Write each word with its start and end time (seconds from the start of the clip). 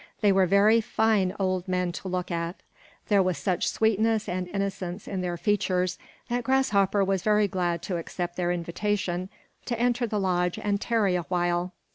They 0.21 0.31
were 0.31 0.47
very 0.47 0.81
fine 0.81 1.35
old 1.39 1.67
men 1.67 1.91
to 1.91 2.07
look 2.07 2.31
at. 2.31 2.55
There 3.07 3.21
was 3.21 3.37
such 3.37 3.67
sweetness 3.69 4.27
and 4.27 4.47
innocence 4.47 5.07
in 5.07 5.21
their 5.21 5.37
features 5.37 5.99
that 6.27 6.43
Grasshopper 6.43 7.03
was 7.03 7.21
very 7.21 7.47
glad 7.47 7.83
to 7.83 7.97
accept 7.97 8.35
their 8.35 8.51
invitation 8.51 9.29
to 9.65 9.79
enter 9.79 10.07
the 10.07 10.19
lodge 10.19 10.57
and 10.57 10.81
tarry 10.81 11.13
a 11.13 11.21
while. 11.29 11.73